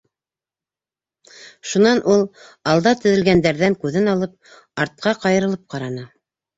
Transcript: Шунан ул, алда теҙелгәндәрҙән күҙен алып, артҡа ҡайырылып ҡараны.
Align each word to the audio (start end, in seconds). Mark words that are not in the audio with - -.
Шунан 1.73 2.01
ул, 2.15 2.25
алда 2.73 2.95
теҙелгәндәрҙән 3.05 3.79
күҙен 3.87 4.13
алып, 4.17 4.59
артҡа 4.89 5.19
ҡайырылып 5.25 5.67
ҡараны. 5.75 6.13